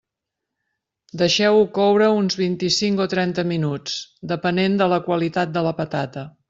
Deixeu-ho 1.21 1.59
coure 1.75 2.09
uns 2.21 2.39
vint-i-cinc 2.41 3.05
o 3.07 3.09
trenta 3.15 3.47
minuts, 3.55 4.01
depenent 4.35 4.83
de 4.83 4.93
la 4.97 5.03
qualitat 5.11 5.59
de 5.59 5.69
la 5.71 5.81
patata. 5.83 6.31